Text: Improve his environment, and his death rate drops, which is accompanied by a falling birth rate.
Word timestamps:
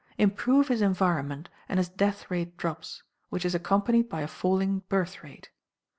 Improve 0.17 0.69
his 0.69 0.81
environment, 0.81 1.47
and 1.69 1.77
his 1.77 1.87
death 1.87 2.31
rate 2.31 2.57
drops, 2.57 3.03
which 3.29 3.45
is 3.45 3.53
accompanied 3.53 4.09
by 4.09 4.21
a 4.21 4.27
falling 4.27 4.79
birth 4.89 5.21
rate. 5.23 5.51